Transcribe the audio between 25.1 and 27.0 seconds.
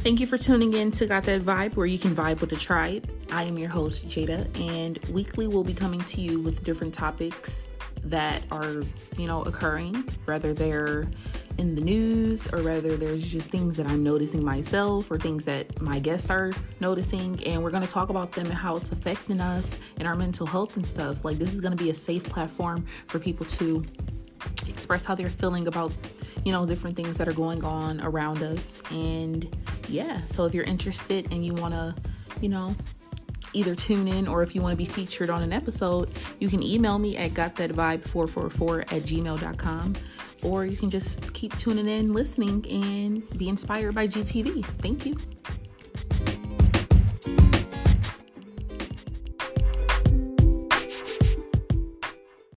they're feeling about, you know, different